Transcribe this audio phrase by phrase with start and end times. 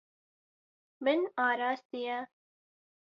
[1.03, 2.17] Min arastiye.